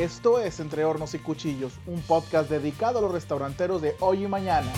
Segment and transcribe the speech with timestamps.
[0.00, 4.28] Esto es Entre Hornos y Cuchillos, un podcast dedicado a los restauranteros de hoy y
[4.28, 4.72] mañana.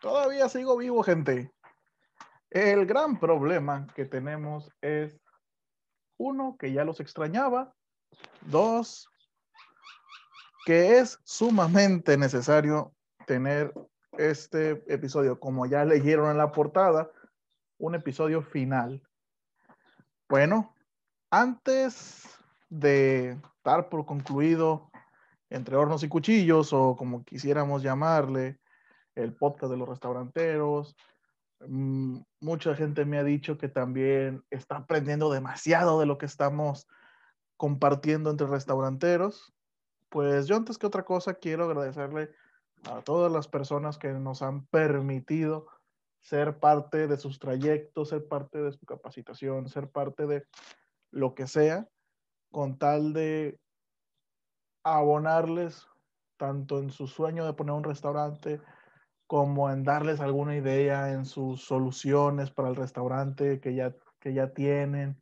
[0.00, 1.52] Todavía sigo vivo, gente.
[2.48, 5.20] El gran problema que tenemos es,
[6.16, 7.74] uno, que ya los extrañaba.
[8.46, 9.10] Dos,
[10.68, 12.92] que es sumamente necesario
[13.26, 13.72] tener
[14.18, 17.10] este episodio, como ya leyeron en la portada,
[17.78, 19.02] un episodio final.
[20.28, 20.74] Bueno,
[21.30, 24.90] antes de dar por concluido
[25.48, 28.60] entre hornos y cuchillos, o como quisiéramos llamarle,
[29.14, 30.94] el podcast de los restauranteros,
[31.66, 36.86] mm, mucha gente me ha dicho que también está aprendiendo demasiado de lo que estamos
[37.56, 39.54] compartiendo entre restauranteros.
[40.08, 42.30] Pues yo antes que otra cosa quiero agradecerle
[42.84, 45.66] a todas las personas que nos han permitido
[46.20, 50.44] ser parte de sus trayectos, ser parte de su capacitación, ser parte de
[51.10, 51.88] lo que sea,
[52.50, 53.58] con tal de
[54.82, 55.86] abonarles
[56.36, 58.60] tanto en su sueño de poner un restaurante
[59.26, 64.54] como en darles alguna idea en sus soluciones para el restaurante que ya, que ya
[64.54, 65.20] tienen.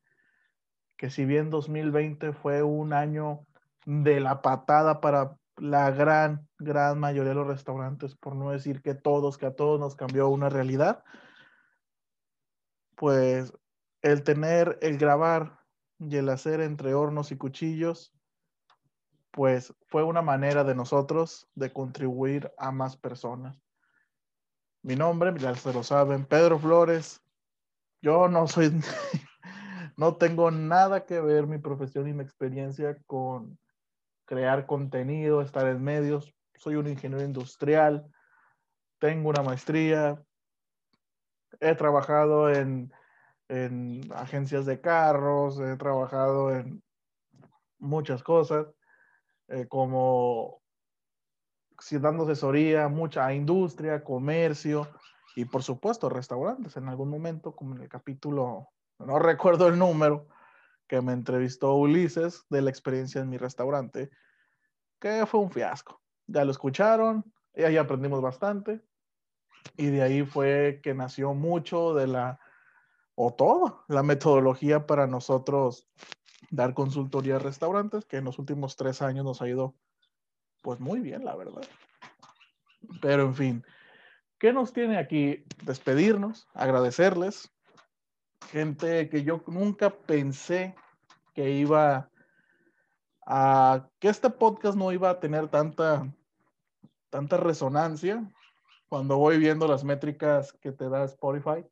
[0.96, 3.45] Que si bien 2020 fue un año
[3.86, 8.94] de la patada para la gran, gran mayoría de los restaurantes, por no decir que
[8.94, 11.02] todos, que a todos nos cambió una realidad,
[12.96, 13.52] pues
[14.02, 15.60] el tener, el grabar
[15.98, 18.12] y el hacer entre hornos y cuchillos,
[19.30, 23.62] pues fue una manera de nosotros de contribuir a más personas.
[24.82, 27.22] Mi nombre, ya se lo saben, Pedro Flores.
[28.02, 28.70] Yo no soy,
[29.96, 33.58] no tengo nada que ver mi profesión y mi experiencia con
[34.26, 36.34] crear contenido, estar en medios.
[36.56, 38.06] Soy un ingeniero industrial,
[38.98, 40.22] tengo una maestría,
[41.60, 42.92] he trabajado en,
[43.48, 46.82] en agencias de carros, he trabajado en
[47.78, 48.66] muchas cosas,
[49.48, 50.62] eh, como
[52.00, 54.88] dando asesoría, mucha industria, comercio
[55.34, 60.26] y por supuesto restaurantes en algún momento, como en el capítulo, no recuerdo el número,
[60.86, 64.10] que me entrevistó Ulises de la experiencia en mi restaurante,
[65.00, 66.00] que fue un fiasco.
[66.26, 67.24] Ya lo escucharon,
[67.54, 68.82] y ahí aprendimos bastante.
[69.76, 72.38] Y de ahí fue que nació mucho de la,
[73.14, 75.88] o todo, la metodología para nosotros
[76.50, 79.74] dar consultoría a restaurantes, que en los últimos tres años nos ha ido
[80.62, 81.62] pues muy bien, la verdad.
[83.00, 83.64] Pero en fin,
[84.38, 85.44] ¿qué nos tiene aquí?
[85.64, 87.52] Despedirnos, agradecerles.
[88.50, 90.74] Gente que yo nunca pensé
[91.34, 92.10] que iba
[93.26, 96.12] a, que este podcast no iba a tener tanta,
[97.10, 98.30] tanta resonancia
[98.88, 101.66] cuando voy viendo las métricas que te da Spotify.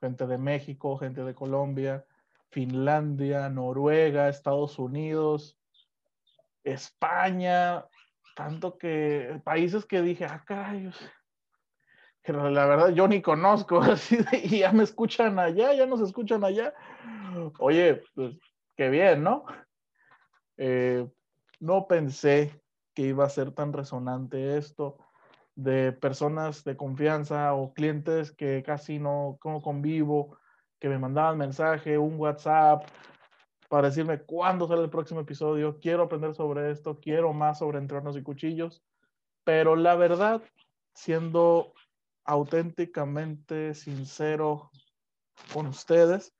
[0.00, 2.04] Gente de México, gente de Colombia,
[2.50, 5.58] Finlandia, Noruega, Estados Unidos,
[6.64, 7.86] España,
[8.34, 10.90] tanto que países que dije, ah, caray,
[12.26, 16.00] que la verdad yo ni conozco, así de, y ya me escuchan allá, ya nos
[16.00, 16.74] escuchan allá.
[17.60, 18.36] Oye, pues
[18.76, 19.44] qué bien, ¿no?
[20.56, 21.08] Eh,
[21.60, 22.60] no pensé
[22.94, 24.98] que iba a ser tan resonante esto
[25.54, 30.36] de personas de confianza o clientes que casi no como convivo,
[30.80, 32.84] que me mandaban mensaje, un WhatsApp,
[33.68, 38.16] para decirme cuándo sale el próximo episodio, quiero aprender sobre esto, quiero más sobre entornos
[38.16, 38.82] y cuchillos,
[39.44, 40.42] pero la verdad,
[40.92, 41.72] siendo
[42.26, 44.70] auténticamente sincero
[45.52, 46.34] con ustedes,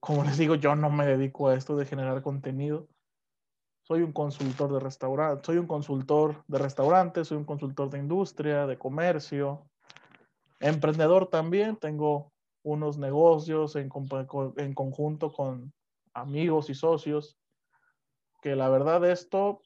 [0.00, 2.88] como les digo, yo no me dedico a esto de generar contenido.
[3.82, 8.66] Soy un consultor de restaurante, soy un consultor de restaurantes, soy un consultor de industria,
[8.66, 9.64] de comercio,
[10.58, 12.32] emprendedor también, tengo
[12.64, 13.90] unos negocios en,
[14.56, 15.72] en conjunto con
[16.14, 17.36] amigos y socios,
[18.40, 19.62] que la verdad esto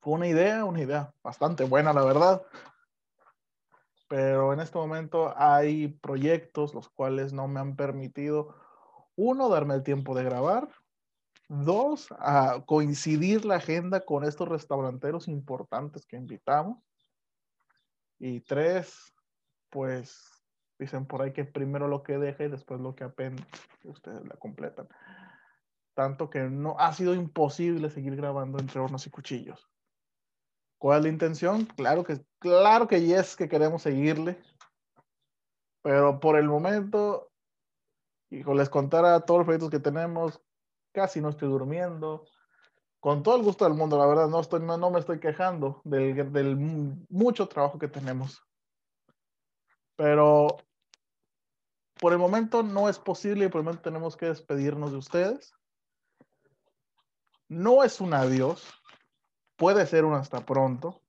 [0.00, 2.42] fue una idea, una idea bastante buena, la verdad.
[4.12, 8.54] Pero en este momento hay proyectos los cuales no me han permitido,
[9.16, 10.68] uno, darme el tiempo de grabar,
[11.48, 16.84] dos, a coincidir la agenda con estos restauranteros importantes que invitamos,
[18.18, 19.14] y tres,
[19.70, 20.42] pues
[20.82, 23.46] Dicen por ahí que primero lo que deje y después lo que apenas
[23.84, 24.88] ustedes la completan.
[25.94, 29.71] Tanto que no ha sido imposible seguir grabando entre hornos y cuchillos.
[30.82, 31.64] ¿Cuál es la intención?
[31.64, 34.42] Claro que, claro que yes, que queremos seguirle.
[35.80, 37.30] Pero por el momento,
[38.30, 40.42] hijo, les contara todos los proyectos que tenemos,
[40.92, 42.24] casi no estoy durmiendo.
[42.98, 45.82] con todo el gusto del mundo, la verdad, no, estoy, no, no me estoy quejando
[45.84, 48.42] del, del mu- mucho trabajo que tenemos.
[49.94, 50.56] Pero
[52.00, 55.54] por el momento no es posible y por el momento tenemos que despedirnos de ustedes.
[57.48, 58.81] No es un adiós,
[59.62, 61.00] puede ser un hasta pronto.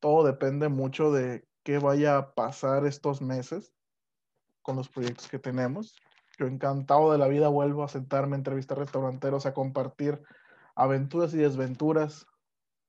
[0.00, 3.74] Todo depende mucho de qué vaya a pasar estos meses
[4.62, 5.94] con los proyectos que tenemos.
[6.38, 10.22] Yo encantado de la vida vuelvo a sentarme a entrevistar restauranteros, a compartir
[10.76, 12.26] aventuras y desventuras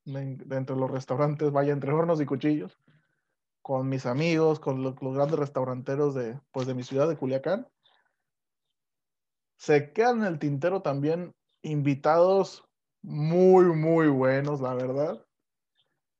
[0.05, 2.79] de, entre los restaurantes, vaya entre hornos y cuchillos,
[3.61, 7.67] con mis amigos, con lo- los, grandes restauranteros de, pues, de mi ciudad, de Culiacán.
[9.57, 12.68] Se quedan en el tintero también invitados
[13.09, 15.25] muy, muy buenos, la verdad.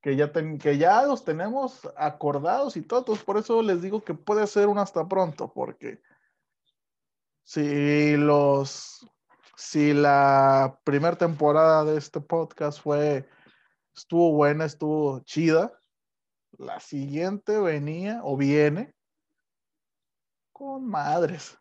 [0.02, 4.04] Que ya, ten- que ya los tenemos acordados y todo, entonces por eso les digo
[4.04, 6.02] que puede ser un hasta pronto, porque
[7.44, 9.06] si los,
[9.56, 13.30] si la primera temporada de este podcast fue,
[13.94, 15.80] estuvo buena, estuvo chida,
[16.58, 18.96] la siguiente venía o viene
[20.52, 21.59] con madres.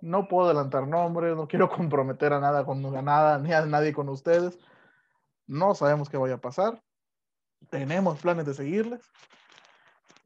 [0.00, 4.08] No puedo adelantar nombres, no quiero comprometer a nada con nada, ni a nadie con
[4.08, 4.58] ustedes.
[5.46, 6.82] No sabemos qué vaya a pasar.
[7.70, 9.00] Tenemos planes de seguirles.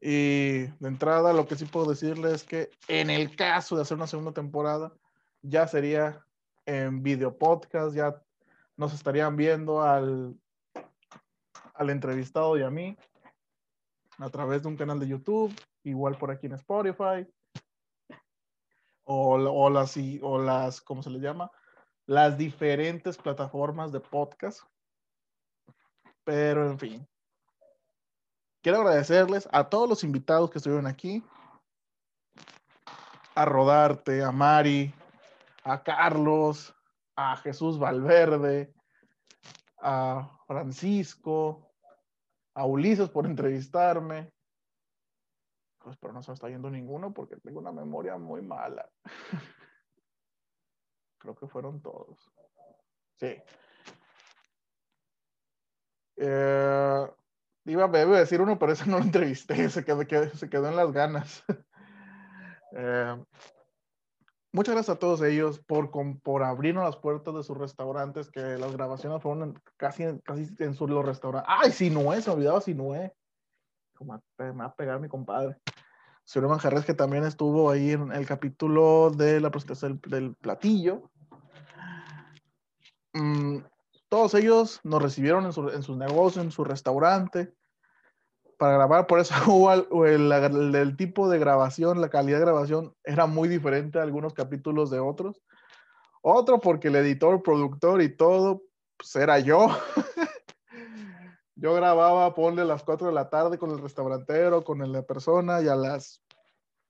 [0.01, 3.95] Y de entrada, lo que sí puedo decirles es que en el caso de hacer
[3.95, 4.91] una segunda temporada,
[5.41, 6.25] ya sería
[6.65, 8.21] en video podcast, ya
[8.75, 10.35] nos estarían viendo al,
[11.73, 12.97] al entrevistado y a mí
[14.17, 15.53] a través de un canal de YouTube,
[15.83, 17.27] igual por aquí en Spotify,
[19.03, 21.51] o, o las, o las, ¿cómo se les llama?
[22.05, 24.61] Las diferentes plataformas de podcast.
[26.23, 27.07] Pero en fin,
[28.61, 31.23] quiero agradecerles a todos los invitados que estuvieron aquí,
[33.35, 34.93] a Rodarte, a Mari,
[35.63, 36.73] a Carlos,
[37.15, 38.73] a Jesús Valverde,
[39.81, 41.71] a Francisco,
[42.55, 44.32] a Ulises por entrevistarme.
[45.83, 48.89] Pues, pero no se me está yendo ninguno porque tengo una memoria muy mala.
[51.19, 52.31] Creo que fueron todos.
[53.17, 53.35] Sí.
[56.15, 57.11] Eh,
[57.65, 61.43] iba, a decir uno, pero ese no lo entrevisté, se quedó, en las ganas.
[62.75, 63.23] Eh,
[64.51, 65.91] muchas gracias a todos ellos por,
[66.23, 70.89] por abrirnos las puertas de sus restaurantes, que las grabaciones fueron en- casi, en- sus
[70.89, 71.53] los restaurantes.
[71.55, 72.19] ¡Ay, Sinué!
[72.19, 73.13] Se me olvidaba Sinué.
[74.39, 75.61] Me va a pegar mi compadre.
[76.25, 81.09] Señor Manjarres, que también estuvo ahí en el capítulo de la presentación del, platillo.
[83.13, 83.59] Mm,
[84.09, 87.53] todos ellos nos recibieron en, su- en sus negocios, en su restaurante,
[88.57, 89.07] para grabar.
[89.07, 94.03] Por eso hubo el tipo de grabación, la calidad de grabación era muy diferente a
[94.03, 95.41] algunos capítulos de otros.
[96.21, 98.61] Otro porque el editor, productor y todo,
[98.97, 99.67] pues era yo.
[101.63, 105.61] Yo grababa, ponle a las 4 de la tarde con el restaurantero, con la persona,
[105.61, 106.21] y a las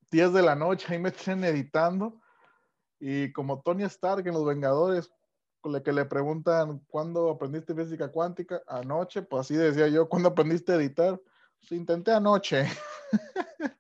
[0.09, 2.19] 10 de la noche ahí me tienen editando.
[2.99, 5.11] Y como Tony Stark en Los Vengadores,
[5.83, 8.63] que le preguntan, ¿cuándo aprendiste física cuántica?
[8.65, 11.21] Anoche, pues así decía yo, ¿cuándo aprendiste a editar?
[11.59, 12.65] Pues intenté anoche.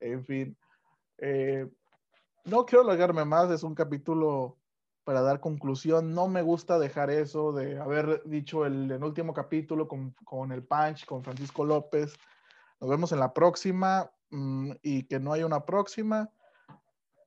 [0.00, 0.56] en fin.
[1.18, 1.68] eh,
[2.46, 4.56] no quiero alargarme más, es un capítulo
[5.06, 6.12] para dar conclusión.
[6.14, 10.64] No me gusta dejar eso de haber dicho el, el último capítulo con, con el
[10.64, 12.16] Punch, con Francisco López.
[12.80, 16.28] Nos vemos en la próxima mm, y que no haya una próxima.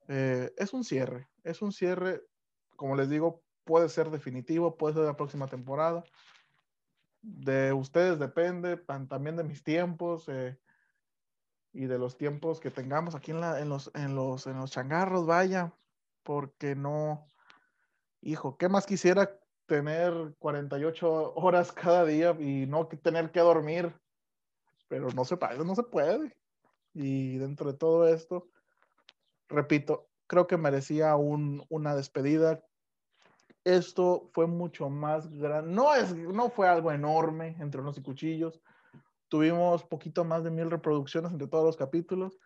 [0.10, 2.22] eh, es un cierre, es un cierre,
[2.76, 6.04] como les digo, puede ser definitivo, puede ser la próxima temporada.
[7.22, 10.60] De ustedes depende, también de mis tiempos eh,
[11.72, 14.70] y de los tiempos que tengamos aquí en, la- en los, en, los, en los
[14.70, 15.72] changarros, vaya,
[16.24, 17.26] porque no,
[18.22, 23.94] hijo, ¿qué más quisiera tener 48 horas cada día y no tener que dormir?
[24.88, 26.36] Pero no se puede, no se puede.
[26.94, 28.50] Y dentro de todo esto,
[29.48, 32.64] repito, creo que merecía un- una despedida.
[33.64, 35.72] Esto fue mucho más grande.
[35.72, 38.62] No, es, no fue algo enorme entre unos y cuchillos.
[39.28, 42.40] Tuvimos poquito más de mil reproducciones entre todos los capítulos.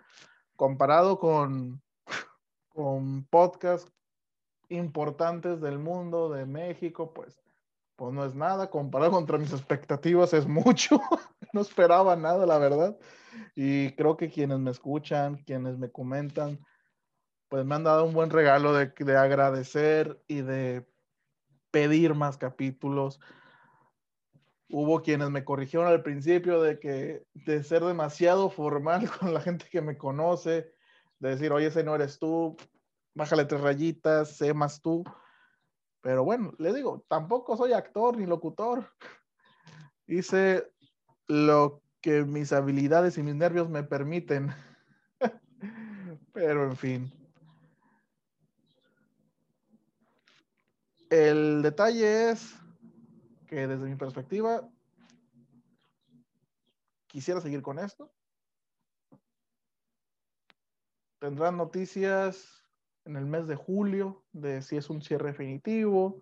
[0.57, 1.81] Comparado con,
[2.69, 3.89] con podcasts
[4.77, 7.41] importantes del mundo, de México, pues,
[7.95, 8.69] pues no es nada.
[8.69, 10.99] Comparado contra mis expectativas es mucho.
[11.53, 12.97] no esperaba nada, la verdad.
[13.55, 16.59] Y creo que quienes me escuchan, quienes me comentan,
[17.49, 20.87] pues me han dado un buen regalo de, de agradecer y de
[21.71, 23.19] pedir más capítulos.
[24.69, 29.67] Hubo quienes me corrigieron al principio de que de ser demasiado formal con la gente
[29.69, 30.73] que me conoce,
[31.19, 32.57] de decir, oye, ese no eres tú,
[33.13, 35.03] bájale tres rayitas, sé más tú.
[36.01, 38.85] Pero bueno, le digo, tampoco soy actor ni locutor.
[40.05, 40.71] Hice
[41.27, 44.53] lo que mis habilidades y mis nervios me permiten.
[46.33, 47.13] Pero en fin.
[51.09, 52.55] El detalle es
[53.47, 54.67] que desde mi perspectiva
[57.07, 58.11] quisiera seguir con esto.
[61.19, 62.62] Tendrán noticias
[63.05, 66.21] en el mes de julio de si es un cierre definitivo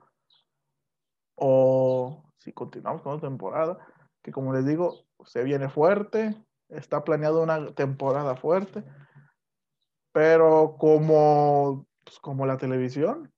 [1.36, 3.78] o si continuamos con la temporada,
[4.22, 6.36] que como les digo, se viene fuerte,
[6.70, 8.84] está planeado una temporada fuerte,
[10.12, 13.32] pero como, pues, como la televisión,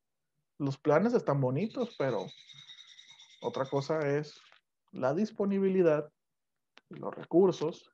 [0.58, 2.26] los planes están bonitos, pero
[3.42, 4.40] otra cosa es
[4.92, 6.10] la disponibilidad
[6.90, 7.92] los recursos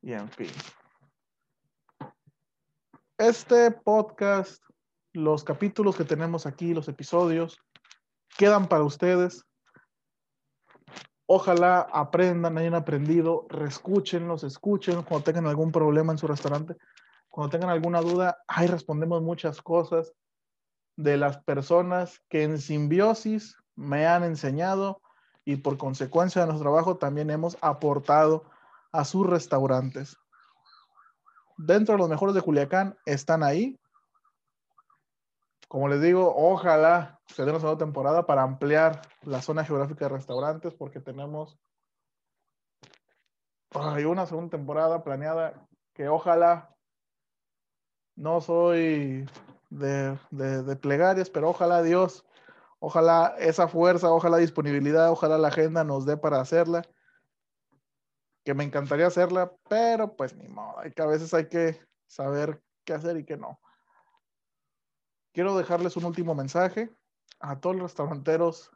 [0.00, 0.50] y en fin.
[3.22, 4.60] Este podcast,
[5.12, 7.56] los capítulos que tenemos aquí, los episodios,
[8.36, 9.44] quedan para ustedes.
[11.26, 16.74] Ojalá aprendan, hayan aprendido, reescúchenlos, escuchen cuando tengan algún problema en su restaurante,
[17.28, 20.12] cuando tengan alguna duda, ahí respondemos muchas cosas
[20.96, 25.00] de las personas que en simbiosis me han enseñado
[25.44, 28.50] y por consecuencia de nuestro trabajo también hemos aportado
[28.90, 30.16] a sus restaurantes.
[31.64, 33.78] Dentro de los mejores de Culiacán están ahí.
[35.68, 40.16] Como les digo, ojalá se dé una segunda temporada para ampliar la zona geográfica de
[40.16, 41.56] restaurantes porque tenemos
[43.74, 46.74] hay una segunda temporada planeada que ojalá
[48.16, 49.26] no soy
[49.70, 52.26] de, de, de plegarias, pero ojalá Dios,
[52.80, 56.82] ojalá esa fuerza, ojalá disponibilidad, ojalá la agenda nos dé para hacerla.
[58.44, 62.62] Que me encantaría hacerla, pero pues ni modo, hay que a veces hay que saber
[62.84, 63.60] qué hacer y qué no.
[65.32, 66.94] Quiero dejarles un último mensaje
[67.40, 68.70] a todos los restauranteros,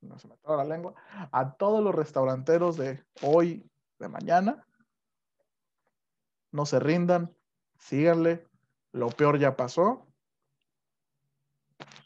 [0.00, 0.94] no se me la lengua,
[1.32, 3.68] a todos los restauranteros de hoy,
[3.98, 4.66] de mañana.
[6.52, 7.34] No se rindan,
[7.78, 8.46] síganle,
[8.92, 10.06] lo peor ya pasó.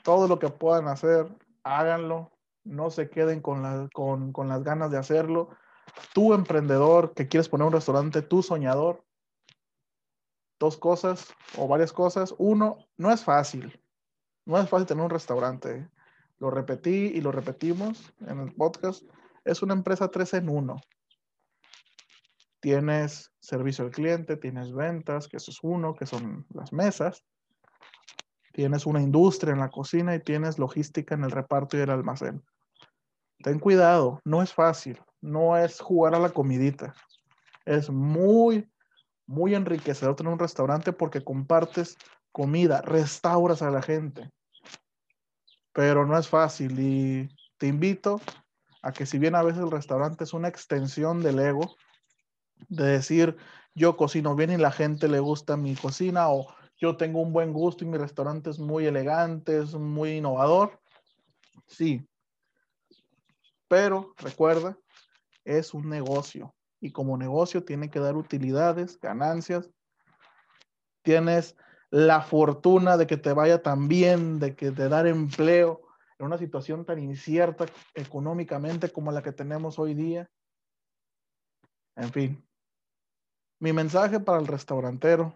[0.03, 1.27] Todo lo que puedan hacer,
[1.63, 2.31] háganlo.
[2.65, 5.51] No se queden con, la, con, con las ganas de hacerlo.
[6.13, 9.05] Tú, emprendedor, que quieres poner un restaurante, tú, soñador,
[10.59, 12.35] dos cosas o varias cosas.
[12.39, 13.81] Uno, no es fácil.
[14.47, 15.89] No es fácil tener un restaurante.
[16.39, 19.03] Lo repetí y lo repetimos en el podcast.
[19.45, 20.77] Es una empresa 3 en 1
[22.65, 27.23] tienes servicio al cliente, tienes ventas, que eso es uno, que son las mesas,
[28.55, 32.43] tienes una industria en la cocina y tienes logística en el reparto y el almacén.
[33.43, 36.95] Ten cuidado, no es fácil, no es jugar a la comidita.
[37.65, 38.71] Es muy,
[39.27, 41.97] muy enriquecedor tener un restaurante porque compartes
[42.31, 44.31] comida, restauras a la gente.
[45.73, 48.21] Pero no es fácil y te invito
[48.83, 51.75] a que si bien a veces el restaurante es una extensión del ego,
[52.69, 53.37] de decir
[53.75, 57.53] yo cocino bien y la gente le gusta mi cocina o yo tengo un buen
[57.53, 60.79] gusto y mi restaurante es muy elegante, es muy innovador.
[61.67, 62.07] Sí.
[63.69, 64.77] Pero recuerda,
[65.45, 69.71] es un negocio y como negocio tiene que dar utilidades, ganancias.
[71.03, 71.57] Tienes
[71.91, 75.83] la fortuna de que te vaya tan bien, de que te dar empleo
[76.19, 80.29] en una situación tan incierta económicamente como la que tenemos hoy día.
[81.97, 82.45] En fin,
[83.61, 85.33] mi mensaje para el restaurantero,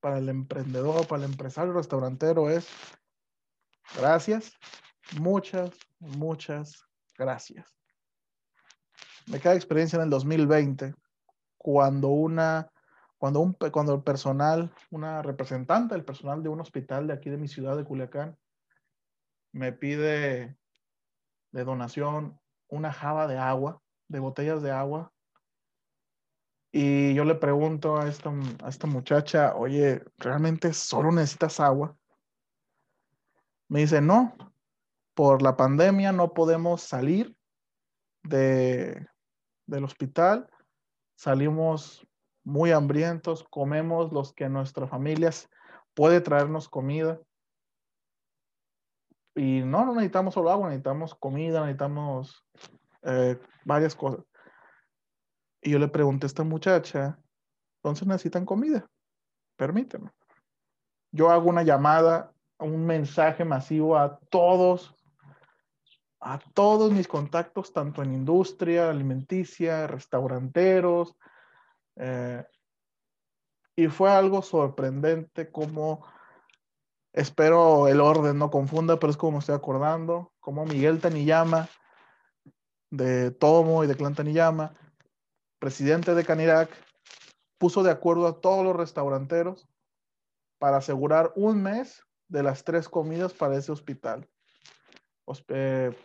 [0.00, 2.68] para el emprendedor, para el empresario restaurantero es
[3.96, 4.52] gracias,
[5.18, 6.84] muchas, muchas
[7.16, 7.81] gracias.
[9.26, 10.94] Me queda experiencia en el 2020
[11.56, 12.68] cuando una
[13.18, 17.36] cuando un cuando el personal, una representante del personal de un hospital de aquí de
[17.36, 18.36] mi ciudad de Culiacán
[19.52, 20.56] me pide
[21.52, 25.12] de donación una java de agua, de botellas de agua
[26.72, 28.32] y yo le pregunto a esta,
[28.64, 31.96] a esta muchacha, oye, ¿realmente solo necesitas agua?
[33.68, 34.34] Me dice, no,
[35.14, 37.36] por la pandemia no podemos salir
[38.22, 39.06] de,
[39.72, 40.48] del hospital,
[41.16, 42.06] salimos
[42.44, 45.48] muy hambrientos, comemos los que nuestras familias
[45.94, 47.20] puede traernos comida.
[49.34, 52.44] Y no, no necesitamos solo agua, necesitamos comida, necesitamos
[53.02, 54.24] eh, varias cosas.
[55.62, 57.18] Y yo le pregunté a esta muchacha,
[57.78, 58.86] entonces necesitan comida,
[59.56, 60.10] permíteme.
[61.12, 64.94] Yo hago una llamada, un mensaje masivo a todos,
[66.22, 71.16] a todos mis contactos, tanto en industria, alimenticia, restauranteros.
[71.96, 72.44] Eh,
[73.76, 76.04] y fue algo sorprendente como
[77.12, 81.68] Espero el orden no confunda, pero es como me estoy acordando, como Miguel Taniyama
[82.90, 84.74] de Tomo y de Clan Taniyama,
[85.58, 86.70] presidente de Canirac,
[87.58, 89.68] puso de acuerdo a todos los restauranteros
[90.58, 94.26] para asegurar un mes de las tres comidas para ese hospital.
[95.24, 95.96] Hospe-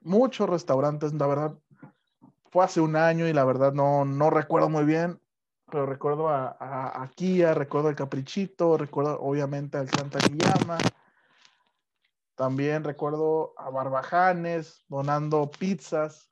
[0.00, 1.58] muchos restaurantes, la verdad,
[2.50, 5.20] fue hace un año y la verdad no, no recuerdo muy bien,
[5.70, 10.78] pero recuerdo a, Kia, recuerdo al Caprichito, recuerdo obviamente al Clan Taniyama.
[12.34, 16.30] También recuerdo a Barbajanes donando pizzas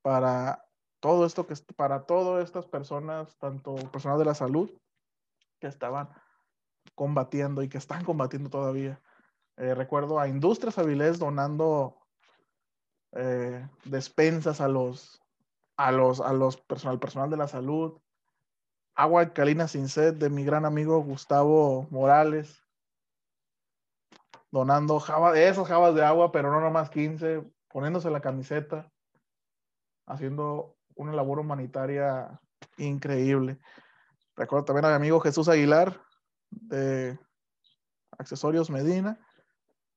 [0.00, 0.64] para
[1.00, 4.70] todo esto que para todas estas personas, tanto personal de la salud
[5.58, 6.08] que estaban
[6.94, 9.00] combatiendo y que están combatiendo todavía.
[9.60, 11.98] Eh, recuerdo a Industrias Avilés donando
[13.12, 15.20] eh, despensas a los
[15.76, 18.00] a los a los personal personal de la salud.
[18.94, 22.64] Agua alcalina sin sed de mi gran amigo Gustavo Morales
[24.50, 28.90] donando java, esas jabas de agua, pero no nomás 15, poniéndose la camiseta,
[30.06, 32.40] haciendo una labor humanitaria
[32.78, 33.58] increíble.
[34.36, 36.00] Recuerdo también a mi amigo Jesús Aguilar
[36.50, 37.18] de
[38.18, 39.20] Accesorios Medina,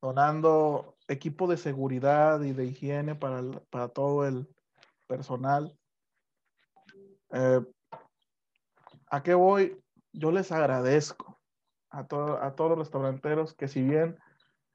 [0.03, 4.53] donando equipo de seguridad y de higiene para, para todo el
[5.07, 5.79] personal.
[7.31, 7.61] Eh,
[9.09, 9.81] ¿A qué voy?
[10.11, 11.39] Yo les agradezco
[11.89, 14.19] a, a todos los restauranteros que si bien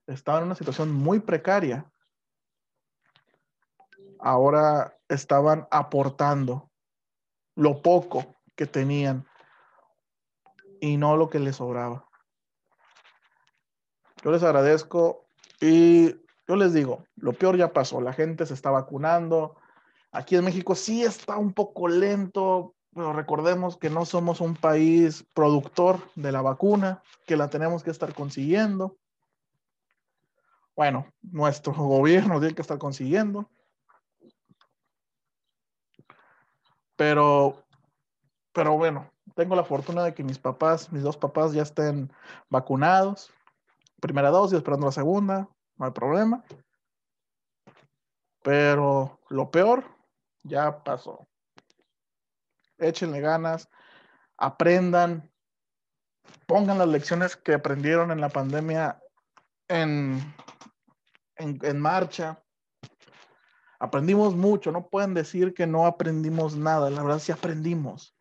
[0.06, 1.84] estaban en una situación muy precaria,
[4.20, 6.70] ahora estaban aportando
[7.54, 9.26] lo poco que tenían
[10.80, 12.07] y no lo que les sobraba.
[14.22, 15.26] Yo les agradezco
[15.60, 16.10] y
[16.46, 19.56] yo les digo, lo peor ya pasó, la gente se está vacunando.
[20.12, 25.24] Aquí en México sí está un poco lento, pero recordemos que no somos un país
[25.34, 28.96] productor de la vacuna, que la tenemos que estar consiguiendo.
[30.74, 33.50] Bueno, nuestro gobierno tiene que estar consiguiendo.
[36.96, 37.64] Pero,
[38.52, 42.10] pero bueno, tengo la fortuna de que mis papás, mis dos papás ya estén
[42.48, 43.32] vacunados.
[44.00, 46.44] Primera dosis, esperando la segunda, no hay problema.
[48.42, 49.84] Pero lo peor
[50.42, 51.26] ya pasó.
[52.78, 53.68] Échenle ganas,
[54.36, 55.30] aprendan,
[56.46, 59.02] pongan las lecciones que aprendieron en la pandemia
[59.66, 60.34] en,
[61.36, 62.42] en, en marcha.
[63.80, 68.16] Aprendimos mucho, no pueden decir que no aprendimos nada, la verdad sí aprendimos.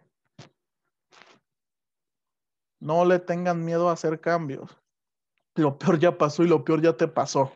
[2.79, 4.77] No le tengan miedo a hacer cambios.
[5.57, 7.51] Lo peor ya pasó y lo peor ya te pasó.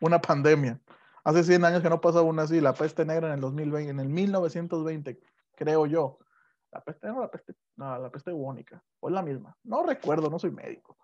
[0.00, 0.80] Una pandemia.
[1.24, 4.00] Hace 100 años que no pasaba una así, la peste negra en el 2020, en
[4.00, 5.18] el 1920,
[5.56, 6.18] creo yo.
[6.70, 9.56] La peste negra la peste, no, la peste bubónica, o es la misma.
[9.64, 10.98] No recuerdo, no soy médico.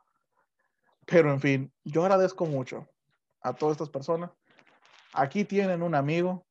[1.06, 2.86] Pero en fin, yo agradezco mucho
[3.40, 4.30] a todas estas personas.
[5.14, 6.46] Aquí tienen un amigo,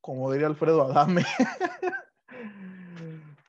[0.00, 1.24] como diría Alfredo Adame,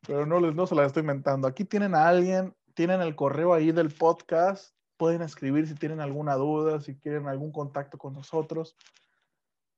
[0.08, 1.48] pero no, les, no se la estoy inventando.
[1.48, 6.36] Aquí tienen a alguien, tienen el correo ahí del podcast, pueden escribir si tienen alguna
[6.36, 8.78] duda, si quieren algún contacto con nosotros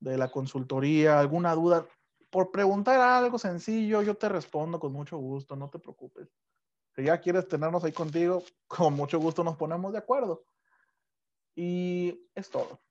[0.02, 1.88] de la consultoría, alguna duda.
[2.30, 6.28] Por preguntar algo sencillo, yo te respondo con mucho gusto, no te preocupes.
[6.94, 10.44] Si ya quieres tenernos ahí contigo, con mucho gusto nos ponemos de acuerdo.
[11.56, 12.82] Y es todo.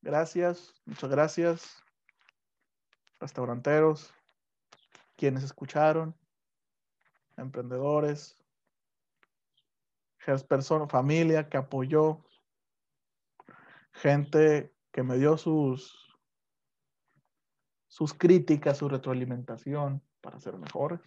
[0.00, 1.82] Gracias, muchas gracias,
[3.20, 4.10] restauranteros,
[5.16, 6.16] quienes escucharon,
[7.36, 8.42] emprendedores,
[10.44, 12.24] personas, familia que apoyó,
[13.92, 16.16] gente que me dio sus,
[17.88, 21.00] sus críticas, su retroalimentación para ser mejores.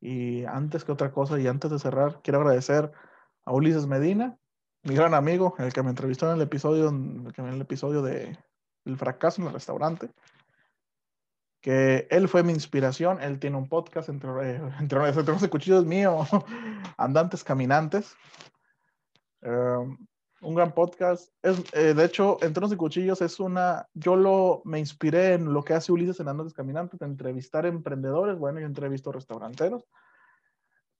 [0.00, 2.92] Y antes que otra cosa, y antes de cerrar, quiero agradecer
[3.44, 4.38] a Ulises Medina,
[4.82, 8.38] mi gran amigo, el que me entrevistó en el episodio, en el episodio de
[8.84, 10.10] El fracaso en el restaurante,
[11.66, 15.84] que él fue mi inspiración, él tiene un podcast entre, eh, entre, entre los cuchillos
[15.84, 16.20] mío,
[16.96, 18.14] Andantes Caminantes,
[19.42, 19.98] um,
[20.42, 24.78] un gran podcast, es, eh, de hecho, Entre los Cuchillos es una, yo lo, me
[24.78, 29.88] inspiré en lo que hace Ulises en Andantes Caminantes, entrevistar emprendedores, bueno, yo entrevisto restauranteros,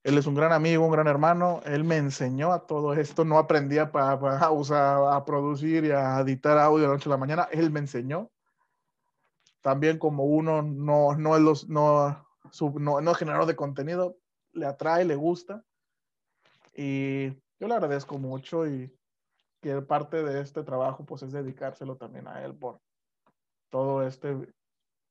[0.03, 1.61] él es un gran amigo, un gran hermano.
[1.65, 3.25] Él me enseñó a todo esto.
[3.25, 7.09] No aprendía para pa, a usar, a producir y a editar audio de la noche
[7.09, 7.49] a la mañana.
[7.51, 8.31] Él me enseñó.
[9.61, 14.17] También como uno no, no es los, no, sub, no, no es generador de contenido,
[14.53, 15.63] le atrae, le gusta.
[16.75, 18.93] Y yo le agradezco mucho y
[19.61, 22.79] que parte de este trabajo pues es dedicárselo también a él por
[23.69, 24.53] todo este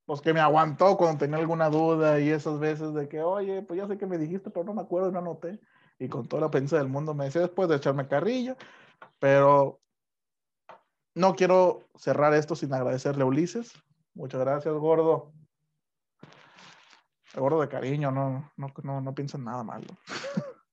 [0.07, 3.79] pues que me aguantó cuando tenía alguna duda y esas veces de que, oye, pues
[3.79, 5.61] ya sé que me dijiste, pero no me acuerdo, no anoté.
[5.99, 8.57] Y con toda la prensa del mundo me decía después de echarme carrillo,
[9.19, 9.81] pero
[11.15, 13.73] no quiero cerrar esto sin agradecerle a Ulises.
[14.17, 15.35] Muchas gracias, gordo.
[17.35, 19.87] Gordo de cariño, no, no, no, no piensa en nada malo.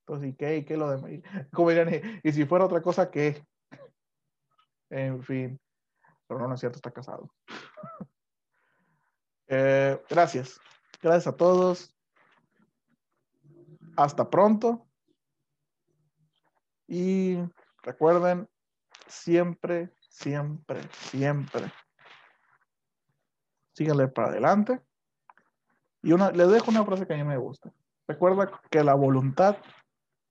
[0.00, 0.56] Entonces, ¿y qué?
[0.56, 1.12] ¿Y qué lo demás?
[1.52, 3.46] Como dirían, ¿y, y si fuera otra cosa, qué?
[4.90, 5.60] En fin.
[6.26, 7.32] Pero no, no es cierto, está casado.
[9.54, 10.58] Eh, gracias.
[11.02, 11.94] Gracias a todos.
[13.98, 14.88] Hasta pronto.
[16.88, 17.36] Y
[17.82, 18.48] recuerden,
[19.08, 21.70] siempre, siempre, siempre.
[23.74, 24.80] Síganle para adelante.
[26.02, 27.72] Y una, les dejo una frase que a mí me gusta.
[28.08, 29.56] Recuerda que la voluntad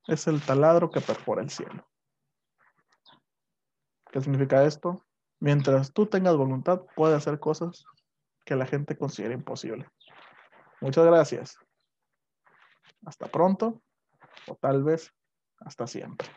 [0.08, 1.88] es el taladro que perfora el cielo.
[4.12, 5.06] ¿Qué significa esto?
[5.40, 7.86] Mientras tú tengas voluntad, puedes hacer cosas
[8.46, 9.88] que la gente considera imposible.
[10.82, 11.58] Muchas gracias.
[13.06, 13.82] Hasta pronto
[14.48, 15.14] o tal vez
[15.60, 16.28] hasta siempre.